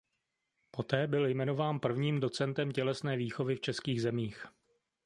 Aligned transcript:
Poté 0.71 1.07
byl 1.07 1.27
jmenován 1.27 1.79
prvním 1.79 2.19
docentem 2.19 2.71
tělesné 2.71 3.17
výchovy 3.17 3.55
v 3.55 3.61
českých 3.61 4.01
zemích. 4.01 4.45